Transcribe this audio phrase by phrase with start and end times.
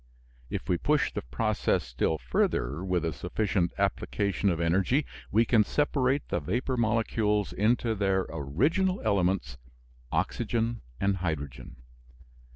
[0.49, 5.63] If we push the process still further, with a sufficient application of energy we can
[5.63, 9.57] separate the vapor molecules into their original elements,
[10.11, 11.75] oxygen and hydrogen.